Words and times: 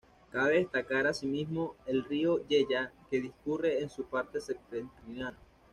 Cabe 0.31 0.55
destacar 0.55 1.05
asimismo 1.05 1.75
el 1.85 2.03
río 2.03 2.43
Yeya 2.47 2.91
que 3.11 3.21
discurre 3.21 3.83
en 3.83 3.89
su 3.91 4.05
parte 4.05 4.41
septentrional. 4.41 5.37